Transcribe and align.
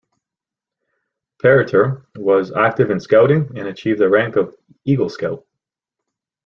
Parater 1.43 2.05
was 2.15 2.51
active 2.51 2.89
in 2.89 2.99
scouting, 2.99 3.49
and 3.55 3.67
achieved 3.67 3.99
the 3.99 4.09
rank 4.09 4.35
of 4.35 4.55
Eagle 4.83 5.09
Scout. 5.09 5.45